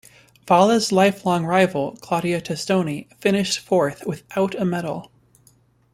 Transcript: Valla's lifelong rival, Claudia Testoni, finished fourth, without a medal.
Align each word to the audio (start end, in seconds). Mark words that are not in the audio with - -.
Valla's 0.47 0.91
lifelong 0.91 1.45
rival, 1.45 1.95
Claudia 2.01 2.41
Testoni, 2.41 3.07
finished 3.19 3.59
fourth, 3.59 4.03
without 4.07 4.55
a 4.55 4.65
medal. 4.65 5.11